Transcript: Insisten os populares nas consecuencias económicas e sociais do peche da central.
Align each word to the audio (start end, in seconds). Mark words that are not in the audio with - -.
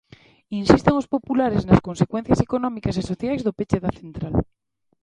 Insisten 0.61 0.93
os 1.01 1.09
populares 1.13 1.65
nas 1.69 1.83
consecuencias 1.87 2.39
económicas 2.47 2.95
e 3.01 3.07
sociais 3.11 3.41
do 3.45 3.55
peche 3.57 3.83
da 3.85 3.91
central. 3.99 4.35